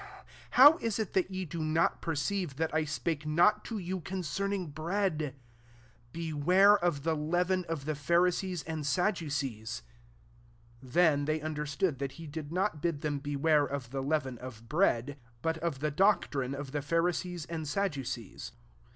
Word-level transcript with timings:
11 0.01 0.25
How 0.71 0.77
is 0.79 0.97
it 0.97 1.13
that 1.13 1.29
ye 1.29 1.45
do 1.45 1.63
not 1.63 2.01
per 2.01 2.15
ceive 2.15 2.55
that 2.55 2.73
I 2.73 2.85
spake 2.85 3.27
not 3.27 3.63
to 3.65 3.77
you 3.77 3.99
concerning 3.99 4.71
bread, 4.71 5.35
'Beware 6.11 6.75
of 6.83 7.03
the 7.03 7.13
leaven 7.15 7.65
of 7.69 7.85
the 7.85 7.93
Pharisees 7.93 8.63
and 8.63 8.83
Sadducees 8.83 9.83
?''^ 10.77 10.81
12 10.81 10.93
Then 10.95 11.25
they 11.25 11.39
un 11.39 11.53
derstood 11.53 11.99
that 11.99 12.13
he 12.13 12.25
did 12.25 12.51
not 12.51 12.81
bid 12.81 13.01
them 13.01 13.19
beware 13.19 13.63
of 13.67 13.91
the 13.91 14.01
leaven 14.01 14.39
of 14.39 14.67
bread, 14.67 15.19
but 15.43 15.59
of 15.59 15.81
the 15.81 15.91
doctrine 15.91 16.55
of 16.55 16.71
the 16.71 16.81
Pharisees 16.81 17.45
and 17.45 17.67
Sadducees. 17.67 18.53